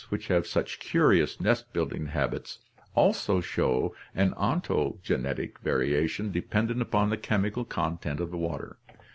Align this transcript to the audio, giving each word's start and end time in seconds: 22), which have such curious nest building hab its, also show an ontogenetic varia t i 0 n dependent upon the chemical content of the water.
22), 0.09 0.15
which 0.15 0.27
have 0.35 0.47
such 0.47 0.79
curious 0.79 1.39
nest 1.39 1.71
building 1.73 2.07
hab 2.07 2.33
its, 2.33 2.57
also 2.95 3.39
show 3.39 3.93
an 4.15 4.31
ontogenetic 4.33 5.59
varia 5.59 5.99
t 5.99 6.05
i 6.07 6.07
0 6.07 6.25
n 6.27 6.31
dependent 6.31 6.81
upon 6.81 7.11
the 7.11 7.17
chemical 7.17 7.63
content 7.63 8.19
of 8.19 8.31
the 8.31 8.37
water. 8.37 8.77